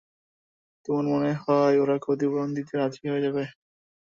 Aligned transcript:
তোমার 0.85 1.05
মনে 1.13 1.31
হয় 1.43 1.75
ওরা 1.83 1.95
ক্ষতিপূরণ 2.03 2.49
দিতে 2.57 2.73
রাজি 2.75 3.01
হয়ে 3.05 3.23
যাবে? 3.25 3.43